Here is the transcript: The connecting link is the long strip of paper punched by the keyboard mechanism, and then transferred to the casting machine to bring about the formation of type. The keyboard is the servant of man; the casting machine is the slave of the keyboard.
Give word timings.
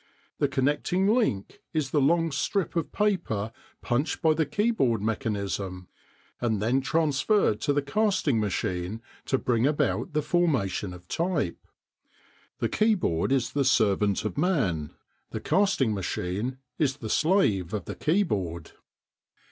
The 0.39 0.47
connecting 0.47 1.05
link 1.07 1.61
is 1.73 1.91
the 1.91 2.01
long 2.01 2.31
strip 2.31 2.75
of 2.75 2.91
paper 2.91 3.51
punched 3.83 4.19
by 4.23 4.33
the 4.33 4.47
keyboard 4.47 4.99
mechanism, 4.99 5.89
and 6.39 6.59
then 6.59 6.81
transferred 6.81 7.61
to 7.61 7.71
the 7.71 7.83
casting 7.83 8.39
machine 8.39 9.03
to 9.25 9.37
bring 9.37 9.67
about 9.67 10.13
the 10.13 10.23
formation 10.23 10.91
of 10.95 11.07
type. 11.07 11.59
The 12.57 12.67
keyboard 12.69 13.31
is 13.31 13.53
the 13.53 13.63
servant 13.63 14.25
of 14.25 14.39
man; 14.39 14.95
the 15.29 15.39
casting 15.39 15.93
machine 15.93 16.57
is 16.79 16.97
the 16.97 17.07
slave 17.07 17.71
of 17.71 17.85
the 17.85 17.93
keyboard. 17.93 18.71